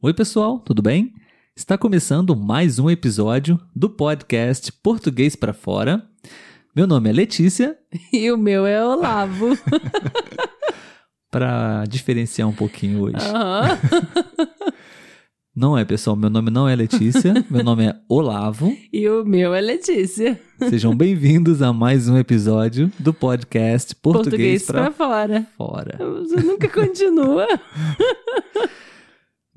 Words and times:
Oi, 0.00 0.14
pessoal, 0.14 0.60
tudo 0.60 0.80
bem? 0.80 1.12
Está 1.56 1.76
começando 1.76 2.36
mais 2.36 2.78
um 2.78 2.88
episódio 2.88 3.58
do 3.74 3.90
podcast 3.90 4.70
Português 4.70 5.34
para 5.34 5.52
Fora. 5.52 6.06
Meu 6.72 6.86
nome 6.86 7.10
é 7.10 7.12
Letícia. 7.12 7.76
E 8.12 8.30
o 8.30 8.38
meu 8.38 8.64
é 8.64 8.84
Olavo. 8.84 9.58
para 11.32 11.84
diferenciar 11.86 12.48
um 12.48 12.52
pouquinho 12.52 13.00
hoje. 13.02 13.16
Uhum. 13.16 14.46
Não 15.52 15.76
é, 15.76 15.84
pessoal, 15.84 16.14
meu 16.14 16.30
nome 16.30 16.52
não 16.52 16.68
é 16.68 16.76
Letícia, 16.76 17.44
meu 17.50 17.64
nome 17.64 17.86
é 17.86 17.96
Olavo. 18.08 18.72
E 18.92 19.08
o 19.08 19.24
meu 19.24 19.52
é 19.52 19.60
Letícia. 19.60 20.40
Sejam 20.68 20.96
bem-vindos 20.96 21.60
a 21.60 21.72
mais 21.72 22.08
um 22.08 22.16
episódio 22.16 22.92
do 22.96 23.12
podcast 23.12 23.92
Português, 23.96 24.62
Português 24.62 24.66
para 24.66 24.92
fora. 24.92 25.48
Fora. 25.56 25.98
Você 25.98 26.36
nunca 26.36 26.68
continua. 26.68 27.48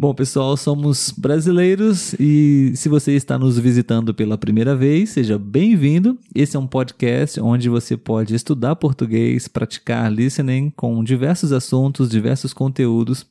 Bom, 0.01 0.15
pessoal, 0.15 0.57
somos 0.57 1.13
brasileiros 1.15 2.15
e 2.19 2.71
se 2.75 2.89
você 2.89 3.11
está 3.11 3.37
nos 3.37 3.59
visitando 3.59 4.15
pela 4.15 4.35
primeira 4.35 4.75
vez, 4.75 5.11
seja 5.11 5.37
bem-vindo. 5.37 6.17
Esse 6.33 6.57
é 6.57 6.59
um 6.59 6.65
podcast 6.65 7.39
onde 7.39 7.69
você 7.69 7.95
pode 7.95 8.33
estudar 8.33 8.75
português, 8.77 9.47
praticar 9.47 10.11
listening 10.11 10.71
com 10.71 11.03
diversos 11.03 11.51
assuntos, 11.51 12.09
diversos 12.09 12.51
conteúdos 12.51 13.27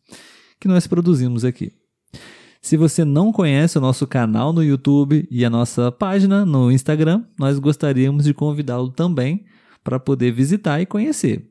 que 0.60 0.68
nós 0.68 0.86
produzimos 0.86 1.45
aqui. 1.45 1.72
Se 2.62 2.76
você 2.76 3.04
não 3.04 3.32
conhece 3.32 3.76
o 3.76 3.80
nosso 3.80 4.06
canal 4.06 4.52
no 4.52 4.62
YouTube 4.62 5.26
e 5.28 5.45
a 5.45 5.50
nossa 5.50 5.90
página 5.90 6.46
no 6.46 6.70
Instagram, 6.70 7.24
nós 7.37 7.59
gostaríamos 7.59 8.23
de 8.23 8.32
convidá-lo 8.32 8.92
também 8.92 9.45
para 9.82 9.98
poder 9.98 10.30
visitar 10.30 10.80
e 10.80 10.87
conhecer. 10.87 11.49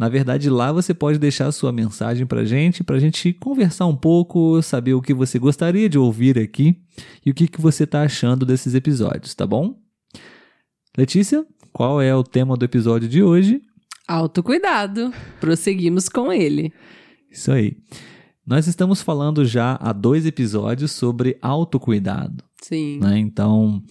Na 0.00 0.08
verdade, 0.08 0.48
lá 0.48 0.72
você 0.72 0.94
pode 0.94 1.18
deixar 1.18 1.48
a 1.48 1.52
sua 1.52 1.70
mensagem 1.70 2.24
para 2.24 2.40
a 2.40 2.44
gente, 2.46 2.82
para 2.82 2.96
a 2.96 2.98
gente 2.98 3.34
conversar 3.34 3.84
um 3.84 3.94
pouco, 3.94 4.62
saber 4.62 4.94
o 4.94 5.02
que 5.02 5.12
você 5.12 5.38
gostaria 5.38 5.90
de 5.90 5.98
ouvir 5.98 6.38
aqui 6.38 6.80
e 7.24 7.30
o 7.30 7.34
que, 7.34 7.46
que 7.46 7.60
você 7.60 7.84
está 7.84 8.00
achando 8.00 8.46
desses 8.46 8.74
episódios, 8.74 9.34
tá 9.34 9.46
bom? 9.46 9.78
Letícia, 10.96 11.44
qual 11.70 12.00
é 12.00 12.16
o 12.16 12.24
tema 12.24 12.56
do 12.56 12.64
episódio 12.64 13.06
de 13.06 13.22
hoje? 13.22 13.60
Autocuidado. 14.08 15.12
Prosseguimos 15.38 16.08
com 16.08 16.32
ele. 16.32 16.72
Isso 17.30 17.52
aí. 17.52 17.76
Nós 18.46 18.66
estamos 18.66 19.02
falando 19.02 19.44
já 19.44 19.76
há 19.82 19.92
dois 19.92 20.24
episódios 20.24 20.92
sobre 20.92 21.36
autocuidado. 21.42 22.42
Sim. 22.62 23.00
Né? 23.00 23.18
Então, 23.18 23.82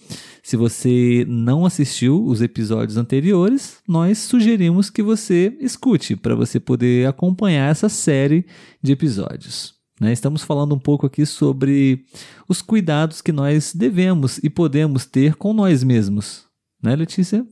se 0.50 0.56
você 0.56 1.24
não 1.28 1.64
assistiu 1.64 2.26
os 2.26 2.42
episódios 2.42 2.96
anteriores, 2.96 3.78
nós 3.86 4.18
sugerimos 4.18 4.90
que 4.90 5.00
você 5.00 5.56
escute 5.60 6.16
para 6.16 6.34
você 6.34 6.58
poder 6.58 7.06
acompanhar 7.06 7.70
essa 7.70 7.88
série 7.88 8.44
de 8.82 8.90
episódios. 8.90 9.74
Né? 10.00 10.12
Estamos 10.12 10.42
falando 10.42 10.74
um 10.74 10.78
pouco 10.78 11.06
aqui 11.06 11.24
sobre 11.24 12.04
os 12.48 12.60
cuidados 12.62 13.22
que 13.22 13.30
nós 13.30 13.72
devemos 13.72 14.38
e 14.38 14.50
podemos 14.50 15.06
ter 15.06 15.36
com 15.36 15.52
nós 15.52 15.84
mesmos. 15.84 16.46
Né, 16.82 16.96
Letícia? 16.96 17.46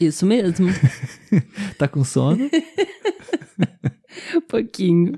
Isso 0.00 0.26
mesmo. 0.26 0.66
tá 1.78 1.86
com 1.86 2.02
sono? 2.02 2.50
um 4.34 4.40
pouquinho. 4.50 5.12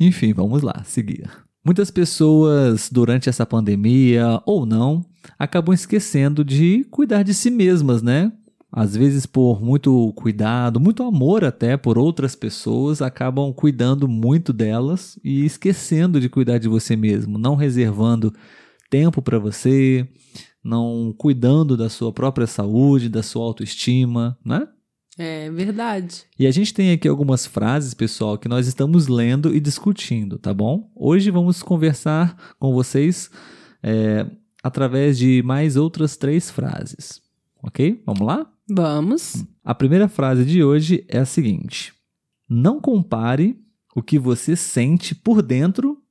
Enfim, 0.00 0.32
vamos 0.32 0.62
lá, 0.62 0.82
seguir. 0.82 1.28
Muitas 1.62 1.90
pessoas, 1.90 2.88
durante 2.88 3.28
essa 3.28 3.44
pandemia 3.44 4.40
ou 4.46 4.64
não, 4.64 5.04
acabam 5.38 5.74
esquecendo 5.74 6.44
de 6.44 6.84
cuidar 6.90 7.22
de 7.22 7.34
si 7.34 7.50
mesmas, 7.50 8.02
né? 8.02 8.32
Às 8.70 8.96
vezes, 8.96 9.24
por 9.24 9.62
muito 9.62 10.12
cuidado, 10.14 10.78
muito 10.78 11.02
amor 11.02 11.44
até 11.44 11.76
por 11.76 11.96
outras 11.96 12.34
pessoas, 12.34 13.00
acabam 13.00 13.52
cuidando 13.52 14.06
muito 14.06 14.52
delas 14.52 15.18
e 15.24 15.44
esquecendo 15.44 16.20
de 16.20 16.28
cuidar 16.28 16.58
de 16.58 16.68
você 16.68 16.94
mesmo, 16.96 17.38
não 17.38 17.54
reservando 17.54 18.34
tempo 18.90 19.22
para 19.22 19.38
você, 19.38 20.06
não 20.62 21.14
cuidando 21.16 21.76
da 21.76 21.88
sua 21.88 22.12
própria 22.12 22.46
saúde, 22.46 23.08
da 23.08 23.22
sua 23.22 23.44
autoestima, 23.44 24.36
né? 24.44 24.68
É 25.18 25.50
verdade. 25.50 26.24
E 26.38 26.46
a 26.46 26.50
gente 26.50 26.74
tem 26.74 26.92
aqui 26.92 27.08
algumas 27.08 27.46
frases, 27.46 27.94
pessoal, 27.94 28.36
que 28.36 28.48
nós 28.48 28.66
estamos 28.66 29.08
lendo 29.08 29.54
e 29.54 29.60
discutindo, 29.60 30.38
tá 30.38 30.52
bom? 30.52 30.90
Hoje 30.94 31.30
vamos 31.30 31.62
conversar 31.62 32.36
com 32.58 32.74
vocês 32.74 33.30
é, 33.82 34.26
através 34.66 35.16
de 35.16 35.42
mais 35.42 35.76
outras 35.76 36.16
três 36.16 36.50
frases, 36.50 37.22
ok? 37.62 38.02
Vamos 38.04 38.26
lá? 38.26 38.50
Vamos. 38.68 39.44
A 39.64 39.74
primeira 39.74 40.08
frase 40.08 40.44
de 40.44 40.62
hoje 40.62 41.04
é 41.08 41.18
a 41.18 41.24
seguinte: 41.24 41.94
Não 42.48 42.80
compare 42.80 43.58
o 43.94 44.02
que 44.02 44.18
você 44.18 44.56
sente 44.56 45.14
por 45.14 45.40
dentro 45.40 46.02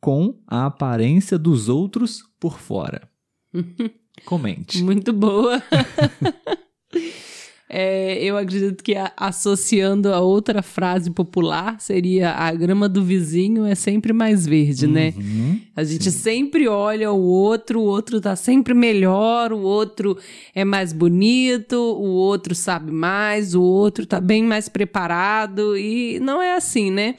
com 0.00 0.38
a 0.46 0.66
aparência 0.66 1.38
dos 1.38 1.68
outros 1.68 2.22
por 2.38 2.58
fora. 2.58 3.08
Comente. 4.24 4.82
Muito 4.82 5.12
boa. 5.12 5.62
É, 7.76 8.22
eu 8.22 8.38
acredito 8.38 8.84
que 8.84 8.94
associando 9.16 10.12
a 10.12 10.20
outra 10.20 10.62
frase 10.62 11.10
popular 11.10 11.80
seria 11.80 12.30
a 12.30 12.52
grama 12.52 12.88
do 12.88 13.02
vizinho 13.02 13.66
é 13.66 13.74
sempre 13.74 14.12
mais 14.12 14.46
verde, 14.46 14.86
né? 14.86 15.12
Uhum, 15.16 15.60
A 15.74 15.82
gente 15.82 16.04
sim. 16.04 16.18
sempre 16.18 16.68
olha 16.68 17.10
o 17.10 17.20
outro, 17.20 17.80
o 17.80 17.84
outro 17.84 18.20
tá 18.20 18.36
sempre 18.36 18.74
melhor, 18.74 19.52
o 19.52 19.58
outro 19.58 20.16
é 20.54 20.64
mais 20.64 20.92
bonito, 20.92 21.74
o 21.74 22.10
outro 22.10 22.54
sabe 22.54 22.92
mais, 22.92 23.56
o 23.56 23.62
outro 23.62 24.06
tá 24.06 24.20
bem 24.20 24.44
mais 24.44 24.68
preparado 24.68 25.76
e 25.76 26.20
não 26.20 26.40
é 26.40 26.54
assim, 26.54 26.92
né? 26.92 27.16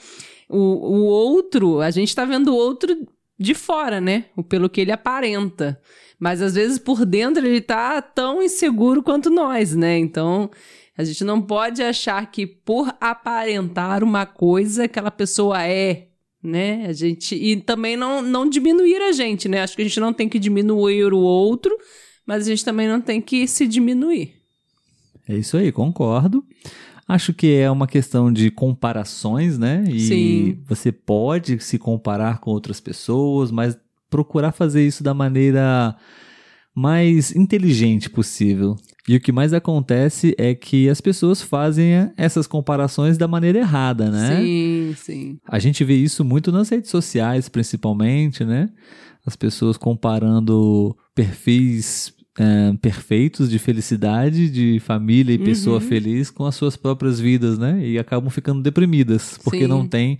O, 0.47 0.57
o 0.57 1.03
outro, 1.03 1.81
a 1.81 1.91
gente 1.91 2.15
tá 2.15 2.23
vendo 2.23 2.53
o 2.53 2.55
outro 2.55 2.95
de 3.39 3.53
fora, 3.53 3.99
né? 3.99 4.25
Pelo 4.47 4.69
que 4.69 4.81
ele 4.81 4.91
aparenta. 4.91 5.79
Mas 6.19 6.41
às 6.41 6.55
vezes 6.55 6.79
por 6.79 7.05
dentro 7.05 7.45
ele 7.45 7.61
tá 7.61 8.01
tão 8.01 8.41
inseguro 8.41 9.03
quanto 9.03 9.29
nós, 9.29 9.75
né? 9.75 9.97
Então 9.97 10.49
a 10.97 11.03
gente 11.03 11.23
não 11.23 11.41
pode 11.41 11.83
achar 11.83 12.25
que 12.31 12.47
por 12.47 12.93
aparentar 13.01 14.03
uma 14.03 14.25
coisa 14.25 14.85
aquela 14.85 15.11
pessoa 15.11 15.61
é, 15.63 16.07
né? 16.41 16.85
A 16.87 16.93
gente 16.93 17.35
e 17.35 17.57
também 17.57 17.97
não 17.97 18.21
não 18.21 18.49
diminuir 18.49 19.01
a 19.01 19.11
gente, 19.11 19.49
né? 19.49 19.61
Acho 19.61 19.75
que 19.75 19.81
a 19.81 19.85
gente 19.85 19.99
não 19.99 20.13
tem 20.13 20.29
que 20.29 20.39
diminuir 20.39 21.13
o 21.13 21.19
outro, 21.19 21.77
mas 22.25 22.45
a 22.45 22.49
gente 22.49 22.63
também 22.63 22.87
não 22.87 23.01
tem 23.01 23.19
que 23.19 23.47
se 23.47 23.67
diminuir. 23.67 24.33
É 25.27 25.35
isso 25.35 25.57
aí, 25.57 25.71
concordo. 25.71 26.45
Acho 27.07 27.33
que 27.33 27.53
é 27.53 27.69
uma 27.69 27.85
questão 27.85 28.33
de 28.33 28.49
comparações, 28.49 29.59
né? 29.59 29.83
E 29.87 29.99
Sim. 29.99 30.59
você 30.67 30.91
pode 30.91 31.59
se 31.59 31.77
comparar 31.77 32.39
com 32.39 32.49
outras 32.49 32.79
pessoas, 32.79 33.51
mas 33.51 33.77
procurar 34.09 34.51
fazer 34.51 34.85
isso 34.85 35.03
da 35.03 35.13
maneira 35.13 35.95
mais 36.73 37.35
inteligente 37.35 38.09
possível. 38.09 38.75
E 39.07 39.15
o 39.15 39.19
que 39.19 39.31
mais 39.31 39.53
acontece 39.53 40.33
é 40.37 40.55
que 40.55 40.89
as 40.89 40.99
pessoas 40.99 41.41
fazem 41.41 42.11
essas 42.17 42.47
comparações 42.47 43.17
da 43.17 43.27
maneira 43.27 43.59
errada, 43.59 44.09
né? 44.09 44.41
Sim, 44.41 44.95
sim. 44.97 45.39
A 45.47 45.59
gente 45.59 45.83
vê 45.83 45.93
isso 45.93 46.25
muito 46.25 46.51
nas 46.51 46.69
redes 46.69 46.89
sociais, 46.89 47.47
principalmente, 47.47 48.43
né? 48.43 48.67
As 49.23 49.35
pessoas 49.35 49.77
comparando 49.77 50.97
perfis 51.13 52.14
perfeitos 52.81 53.49
de 53.49 53.57
felicidade, 53.57 54.49
de 54.49 54.79
família 54.81 55.33
e 55.33 55.37
pessoa 55.37 55.75
Uhum. 55.79 55.87
feliz 55.87 56.29
com 56.29 56.45
as 56.45 56.55
suas 56.55 56.75
próprias 56.75 57.19
vidas, 57.19 57.57
né? 57.57 57.79
E 57.85 57.97
acabam 57.97 58.29
ficando 58.29 58.61
deprimidas, 58.61 59.39
porque 59.43 59.59
Sim. 59.61 59.67
não 59.67 59.87
tem 59.87 60.19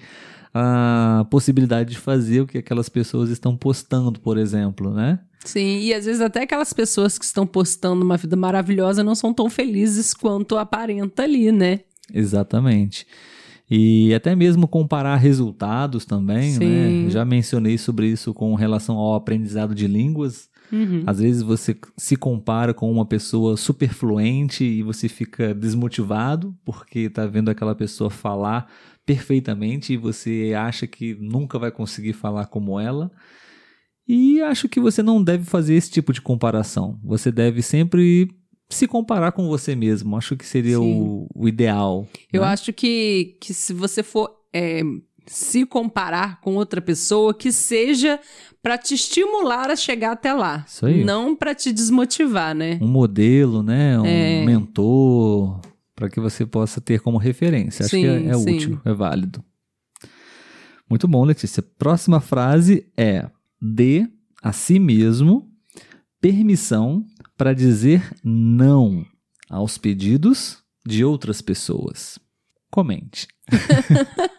a 0.54 1.26
possibilidade 1.30 1.92
de 1.92 1.98
fazer 1.98 2.42
o 2.42 2.48
que 2.48 2.58
aquelas 2.60 2.88
pessoas 2.88 3.30
estão 3.30 3.58
postando, 3.58 4.20
por 4.20 4.38
exemplo, 4.38 4.94
né? 4.94 5.20
Sim, 5.44 5.80
e 5.82 5.94
às 5.94 6.06
vezes 6.06 6.22
até 6.22 6.44
aquelas 6.44 6.72
pessoas 6.74 7.20
que 7.20 7.26
estão 7.26 7.46
postando 7.46 8.04
uma 8.04 8.18
vida 8.18 8.36
maravilhosa 8.36 9.04
não 9.04 9.14
são 9.14 9.34
tão 9.34 9.50
felizes 9.50 10.14
quanto 10.14 10.58
aparenta 10.58 11.24
ali, 11.24 11.52
né? 11.52 11.82
Exatamente. 12.14 13.06
E 13.70 14.14
até 14.14 14.36
mesmo 14.36 14.68
comparar 14.68 15.16
resultados 15.16 16.06
também, 16.06 16.52
Sim. 16.52 16.66
né? 16.66 17.10
Já 17.10 17.26
mencionei 17.26 17.78
sobre 17.78 18.08
isso 18.08 18.34
com 18.34 18.54
relação 18.54 18.96
ao 18.98 19.16
aprendizado 19.16 19.74
de 19.74 19.88
línguas. 19.88 20.50
Uhum. 20.72 21.04
Às 21.06 21.20
vezes 21.20 21.42
você 21.42 21.76
se 21.98 22.16
compara 22.16 22.74
com 22.74 22.92
uma 22.92 23.06
pessoa 23.06 23.58
super 23.58 23.90
fluente 23.90 24.64
e 24.64 24.84
você 24.84 25.08
fica 25.08 25.54
desmotivado 25.54 26.56
porque 26.64 27.10
tá 27.10 27.26
vendo 27.26 27.50
aquela 27.50 27.76
pessoa 27.76 28.10
falar 28.10 28.68
perfeitamente 29.06 29.94
e 29.94 29.98
você 29.98 30.54
acha 30.58 30.88
que 30.88 31.16
nunca 31.20 31.60
vai 31.60 31.72
conseguir 31.72 32.14
falar 32.14 32.48
como 32.48 32.80
ela. 32.80 33.12
E 34.08 34.42
acho 34.42 34.70
que 34.70 34.80
você 34.80 35.02
não 35.02 35.24
deve 35.24 35.46
fazer 35.46 35.74
esse 35.74 35.90
tipo 35.90 36.14
de 36.14 36.22
comparação. 36.22 37.00
Você 37.04 37.32
deve 37.32 37.62
sempre 37.62 38.30
se 38.70 38.88
comparar 38.88 39.32
com 39.32 39.48
você 39.48 39.76
mesmo. 39.76 40.18
Acho 40.18 40.36
que 40.36 40.46
seria 40.46 40.80
o, 40.80 41.28
o 41.34 41.48
ideal. 41.48 42.08
Eu 42.32 42.42
né? 42.42 42.48
acho 42.48 42.74
que, 42.74 43.38
que 43.40 43.54
se 43.54 43.74
você 43.74 44.02
for 44.04 44.30
é, 44.54 44.82
se 45.28 45.66
comparar 45.66 46.42
com 46.42 46.56
outra 46.56 46.82
pessoa, 46.82 47.34
que 47.34 47.52
seja 47.52 48.20
para 48.62 48.78
te 48.78 48.96
estimular 48.96 49.70
a 49.70 49.76
chegar 49.76 50.12
até 50.12 50.34
lá. 50.34 50.66
Isso 50.68 50.86
aí. 50.86 51.04
Não 51.04 51.36
para 51.36 51.54
te 51.54 51.72
desmotivar, 51.72 52.56
né? 52.56 52.80
Um 52.82 52.88
modelo, 52.88 53.62
né? 53.62 54.00
Um 54.00 54.06
É. 54.06 54.46
mentor, 54.46 55.62
para 55.96 56.10
que 56.10 56.20
você 56.20 56.46
possa 56.46 56.82
ter 56.82 57.00
como 57.00 57.18
referência. 57.18 57.86
Acho 57.86 57.96
Sim, 57.96 58.02
que 58.02 58.08
é, 58.08 58.28
é 58.28 58.36
útil, 58.36 58.80
é 58.84 58.94
válido. 58.94 59.44
Muito 60.90 61.08
bom, 61.08 61.24
Letícia. 61.24 61.64
Próxima 61.64 62.20
frase 62.20 62.86
é: 62.96 63.28
dê 63.62 64.08
a 64.42 64.52
si 64.52 64.80
mesmo 64.80 65.50
permissão 66.22 67.06
para 67.38 67.54
dizer 67.54 68.14
não 68.24 69.06
aos 69.50 69.78
pedidos 69.78 70.64
de 70.86 71.04
outras 71.04 71.42
pessoas. 71.42 72.20
Comente. 72.72 73.28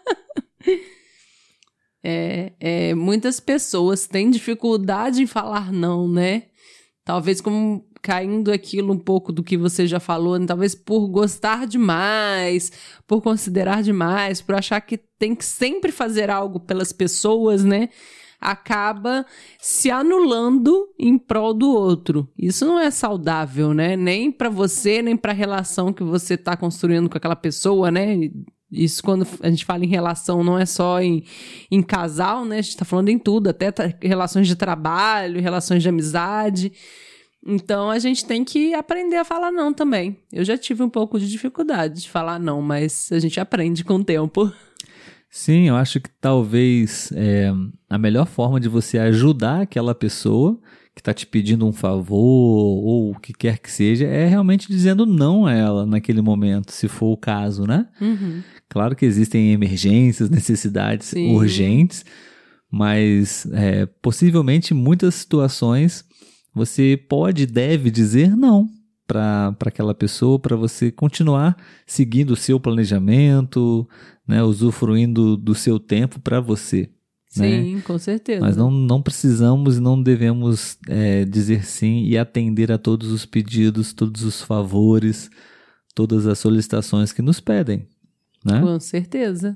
É, 2.09 2.53
é, 2.59 2.95
muitas 2.95 3.39
pessoas 3.41 4.07
têm 4.07 4.29
dificuldade 4.29 5.21
em 5.21 5.27
falar 5.27 5.73
não, 5.73 6.07
né? 6.07 6.43
Talvez 7.03 7.41
como 7.41 7.85
caindo 8.01 8.49
aquilo 8.49 8.93
um 8.93 8.97
pouco 8.97 9.33
do 9.33 9.43
que 9.43 9.57
você 9.57 9.85
já 9.85 9.99
falou, 9.99 10.39
né? 10.39 10.45
talvez 10.45 10.73
por 10.73 11.07
gostar 11.09 11.67
demais, 11.67 12.71
por 13.05 13.21
considerar 13.21 13.83
demais, 13.83 14.41
por 14.41 14.55
achar 14.55 14.79
que 14.79 14.97
tem 14.97 15.35
que 15.35 15.43
sempre 15.43 15.91
fazer 15.91 16.29
algo 16.29 16.61
pelas 16.61 16.93
pessoas, 16.93 17.65
né? 17.65 17.89
Acaba 18.39 19.25
se 19.59 19.89
anulando 19.89 20.89
em 20.97 21.17
prol 21.17 21.53
do 21.53 21.69
outro. 21.69 22.29
Isso 22.37 22.65
não 22.65 22.79
é 22.79 22.91
saudável, 22.91 23.73
né? 23.73 23.95
Nem 23.95 24.31
para 24.31 24.49
você, 24.49 25.01
nem 25.01 25.17
para 25.17 25.31
a 25.31 25.35
relação 25.35 25.91
que 25.91 26.03
você 26.03 26.35
está 26.35 26.55
construindo 26.55 27.09
com 27.09 27.17
aquela 27.17 27.35
pessoa, 27.35 27.89
né? 27.89 28.29
Isso 28.71 29.01
quando 29.01 29.25
a 29.41 29.49
gente 29.49 29.65
fala 29.65 29.85
em 29.85 29.89
relação, 29.89 30.43
não 30.43 30.59
é 30.59 30.65
só 30.65 31.01
em, 31.01 31.23
em 31.71 31.81
casal, 31.81 32.43
né? 32.43 32.59
A 32.59 32.61
gente 32.61 32.77
tá 32.77 32.85
falando 32.85 33.09
em 33.09 33.17
tudo, 33.17 33.49
até 33.49 33.73
relações 34.01 34.47
de 34.47 34.55
trabalho, 34.55 35.41
relações 35.41 35.81
de 35.81 35.89
amizade. 35.89 36.71
Então 37.45 37.89
a 37.89 37.97
gente 37.97 38.25
tem 38.25 38.43
que 38.43 38.73
aprender 38.73 39.15
a 39.15 39.23
falar 39.23 39.51
não 39.51 39.73
também. 39.73 40.17
Eu 40.33 40.43
já 40.43 40.57
tive 40.57 40.83
um 40.83 40.89
pouco 40.89 41.17
de 41.17 41.29
dificuldade 41.29 42.01
de 42.01 42.09
falar 42.09 42.37
não, 42.39 42.61
mas 42.61 43.09
a 43.11 43.19
gente 43.19 43.39
aprende 43.39 43.85
com 43.85 43.95
o 43.95 44.03
tempo. 44.03 44.51
Sim, 45.37 45.67
eu 45.67 45.75
acho 45.75 45.99
que 45.99 46.09
talvez 46.19 47.11
é, 47.15 47.53
a 47.87 47.95
melhor 47.99 48.25
forma 48.25 48.59
de 48.59 48.67
você 48.67 48.97
ajudar 48.97 49.61
aquela 49.61 49.93
pessoa 49.93 50.59
que 50.95 50.99
está 50.99 51.13
te 51.13 51.27
pedindo 51.27 51.63
um 51.67 51.71
favor 51.71 52.17
ou 52.17 53.11
o 53.11 53.19
que 53.19 53.33
quer 53.33 53.59
que 53.59 53.71
seja 53.71 54.07
é 54.07 54.25
realmente 54.25 54.67
dizendo 54.67 55.05
não 55.05 55.45
a 55.45 55.53
ela 55.53 55.85
naquele 55.85 56.23
momento, 56.23 56.71
se 56.71 56.87
for 56.87 57.11
o 57.11 57.17
caso, 57.17 57.67
né? 57.67 57.87
Uhum. 58.01 58.41
Claro 58.67 58.95
que 58.95 59.05
existem 59.05 59.53
emergências, 59.53 60.27
necessidades 60.27 61.09
Sim. 61.09 61.35
urgentes, 61.35 62.03
mas 62.69 63.45
é, 63.53 63.85
possivelmente 63.85 64.73
em 64.73 64.77
muitas 64.77 65.13
situações 65.13 66.03
você 66.51 66.99
pode 67.07 67.43
e 67.43 67.45
deve 67.45 67.91
dizer 67.91 68.35
não 68.35 68.67
para 69.07 69.55
aquela 69.61 69.95
pessoa, 69.95 70.37
para 70.37 70.55
você 70.55 70.91
continuar 70.91 71.55
seguindo 71.85 72.31
o 72.31 72.35
seu 72.35 72.59
planejamento, 72.59 73.87
né, 74.27 74.43
usufruindo 74.43 75.37
do 75.37 75.55
seu 75.55 75.79
tempo 75.79 76.19
para 76.19 76.41
você. 76.41 76.89
né? 77.37 77.63
Sim, 77.63 77.81
com 77.81 77.97
certeza. 77.97 78.45
Nós 78.45 78.57
não, 78.57 78.69
não 78.69 79.01
precisamos 79.01 79.77
e 79.77 79.79
não 79.79 80.01
devemos 80.01 80.77
é, 80.87 81.23
dizer 81.23 81.63
sim 81.65 82.03
e 82.03 82.17
atender 82.17 82.71
a 82.71 82.77
todos 82.77 83.11
os 83.11 83.25
pedidos, 83.25 83.93
todos 83.93 84.23
os 84.23 84.41
favores, 84.41 85.29
todas 85.95 86.27
as 86.27 86.37
solicitações 86.37 87.13
que 87.13 87.21
nos 87.21 87.39
pedem. 87.39 87.87
Né? 88.43 88.59
Com 88.59 88.79
certeza. 88.79 89.55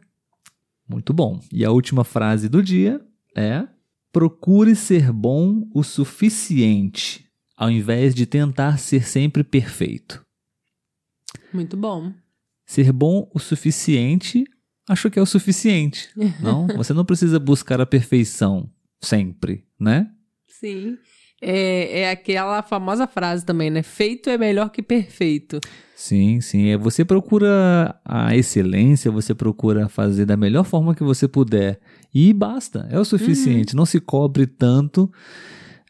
Muito 0.87 1.13
bom. 1.13 1.39
E 1.51 1.63
a 1.63 1.71
última 1.71 2.03
frase 2.03 2.49
do 2.49 2.63
dia 2.63 3.01
é: 3.35 3.65
procure 4.11 4.75
ser 4.75 5.11
bom 5.11 5.67
o 5.73 5.83
suficiente, 5.83 7.25
ao 7.61 7.69
invés 7.69 8.15
de 8.15 8.25
tentar 8.25 8.79
ser 8.79 9.03
sempre 9.03 9.43
perfeito. 9.43 10.25
Muito 11.53 11.77
bom. 11.77 12.11
Ser 12.65 12.91
bom 12.91 13.29
o 13.35 13.37
suficiente, 13.37 14.45
acho 14.89 15.11
que 15.11 15.19
é 15.19 15.21
o 15.21 15.27
suficiente. 15.27 16.09
Não? 16.41 16.65
Você 16.65 16.91
não 16.91 17.05
precisa 17.05 17.39
buscar 17.39 17.79
a 17.79 17.85
perfeição 17.85 18.67
sempre, 18.99 19.63
né? 19.79 20.09
Sim. 20.47 20.97
É, 21.39 21.99
é 21.99 22.09
aquela 22.09 22.63
famosa 22.63 23.05
frase 23.05 23.45
também, 23.45 23.69
né? 23.69 23.83
Feito 23.83 24.31
é 24.31 24.39
melhor 24.39 24.71
que 24.71 24.81
perfeito. 24.81 25.59
Sim, 25.95 26.41
sim. 26.41 26.69
É, 26.69 26.77
Você 26.77 27.05
procura 27.05 27.95
a 28.03 28.35
excelência, 28.35 29.11
você 29.11 29.35
procura 29.35 29.87
fazer 29.87 30.25
da 30.25 30.35
melhor 30.35 30.63
forma 30.63 30.95
que 30.95 31.03
você 31.03 31.27
puder. 31.27 31.79
E 32.11 32.33
basta, 32.33 32.87
é 32.89 32.99
o 32.99 33.05
suficiente. 33.05 33.75
Não 33.75 33.85
se 33.85 33.99
cobre 33.99 34.47
tanto. 34.47 35.11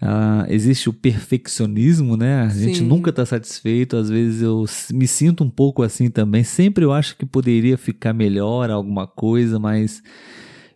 Ah, 0.01 0.47
existe 0.49 0.89
o 0.89 0.93
perfeccionismo, 0.93 2.17
né? 2.17 2.41
A 2.41 2.49
gente 2.49 2.79
Sim. 2.79 2.87
nunca 2.87 3.11
está 3.11 3.23
satisfeito. 3.23 3.95
Às 3.95 4.09
vezes 4.09 4.41
eu 4.41 4.65
me 4.91 5.07
sinto 5.07 5.43
um 5.43 5.49
pouco 5.49 5.83
assim 5.83 6.09
também. 6.09 6.43
Sempre 6.43 6.83
eu 6.83 6.91
acho 6.91 7.15
que 7.15 7.25
poderia 7.25 7.77
ficar 7.77 8.11
melhor 8.11 8.71
alguma 8.71 9.05
coisa, 9.05 9.59
mas 9.59 10.01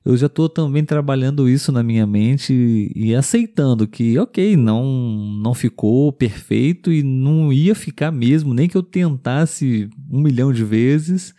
eu 0.05 0.15
já 0.15 0.27
estou 0.27 0.47
também 0.47 0.85
trabalhando 0.85 1.49
isso 1.49 1.71
na 1.71 1.81
minha 1.81 2.05
mente 2.05 2.53
e, 2.53 2.91
e 2.95 3.15
aceitando 3.15 3.87
que, 3.87 4.19
ok, 4.19 4.55
não, 4.55 4.85
não 5.41 5.55
ficou 5.55 6.13
perfeito 6.13 6.91
e 6.91 7.01
não 7.01 7.51
ia 7.51 7.73
ficar 7.73 8.11
mesmo, 8.11 8.53
nem 8.53 8.69
que 8.69 8.77
eu 8.77 8.83
tentasse 8.83 9.89
um 10.11 10.21
milhão 10.21 10.53
de 10.53 10.63
vezes. 10.63 11.33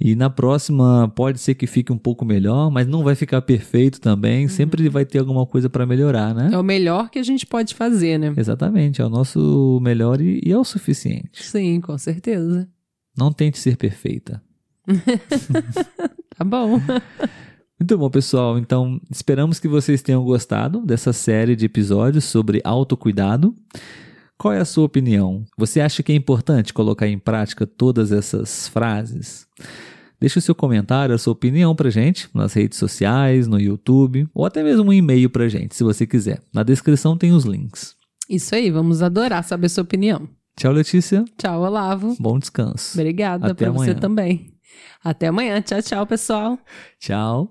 E 0.00 0.14
na 0.14 0.30
próxima 0.30 1.12
pode 1.14 1.38
ser 1.38 1.54
que 1.54 1.66
fique 1.66 1.92
um 1.92 1.98
pouco 1.98 2.24
melhor, 2.24 2.70
mas 2.70 2.86
não 2.86 3.04
vai 3.04 3.14
ficar 3.14 3.42
perfeito 3.42 4.00
também. 4.00 4.48
Sempre 4.48 4.88
vai 4.88 5.04
ter 5.04 5.18
alguma 5.18 5.44
coisa 5.44 5.68
para 5.68 5.84
melhorar, 5.84 6.34
né? 6.34 6.48
É 6.52 6.58
o 6.58 6.62
melhor 6.62 7.10
que 7.10 7.18
a 7.18 7.22
gente 7.22 7.46
pode 7.46 7.74
fazer, 7.74 8.18
né? 8.18 8.32
Exatamente, 8.34 9.02
é 9.02 9.04
o 9.04 9.10
nosso 9.10 9.78
melhor 9.82 10.20
e, 10.20 10.40
e 10.42 10.50
é 10.50 10.56
o 10.56 10.64
suficiente. 10.64 11.44
Sim, 11.44 11.80
com 11.80 11.98
certeza. 11.98 12.66
Não 13.16 13.30
tente 13.30 13.58
ser 13.58 13.76
perfeita. 13.76 14.42
Tá 16.40 16.44
bom. 16.44 16.80
Muito 17.78 17.98
bom, 17.98 18.08
pessoal. 18.08 18.58
Então, 18.58 18.98
esperamos 19.10 19.60
que 19.60 19.68
vocês 19.68 20.00
tenham 20.00 20.24
gostado 20.24 20.80
dessa 20.80 21.12
série 21.12 21.54
de 21.54 21.66
episódios 21.66 22.24
sobre 22.24 22.62
autocuidado. 22.64 23.54
Qual 24.38 24.54
é 24.54 24.58
a 24.58 24.64
sua 24.64 24.86
opinião? 24.86 25.44
Você 25.58 25.82
acha 25.82 26.02
que 26.02 26.12
é 26.12 26.14
importante 26.14 26.72
colocar 26.72 27.06
em 27.06 27.18
prática 27.18 27.66
todas 27.66 28.10
essas 28.10 28.68
frases? 28.68 29.46
Deixe 30.20 30.38
o 30.38 30.42
seu 30.42 30.54
comentário, 30.54 31.14
a 31.14 31.18
sua 31.18 31.32
opinião 31.32 31.74
pra 31.74 31.88
gente 31.88 32.28
nas 32.34 32.52
redes 32.52 32.78
sociais, 32.78 33.46
no 33.46 33.58
YouTube, 33.58 34.28
ou 34.34 34.44
até 34.44 34.62
mesmo 34.62 34.84
um 34.90 34.92
e-mail 34.92 35.30
pra 35.30 35.48
gente, 35.48 35.74
se 35.74 35.82
você 35.82 36.06
quiser. 36.06 36.42
Na 36.52 36.62
descrição 36.62 37.16
tem 37.16 37.32
os 37.32 37.44
links. 37.44 37.96
Isso 38.28 38.54
aí, 38.54 38.70
vamos 38.70 39.02
adorar 39.02 39.42
saber 39.42 39.68
sua 39.70 39.82
opinião. 39.82 40.28
Tchau, 40.56 40.72
Letícia. 40.72 41.24
Tchau, 41.38 41.62
Olavo. 41.62 42.14
Bom 42.20 42.38
descanso. 42.38 42.98
Obrigada 42.98 43.46
Até 43.46 43.54
pra 43.54 43.70
você 43.70 43.90
amanhã. 43.90 43.94
também. 43.98 44.54
Até 45.02 45.28
amanhã. 45.28 45.60
Tchau, 45.62 45.80
tchau, 45.82 46.06
pessoal. 46.06 46.58
Tchau. 47.00 47.48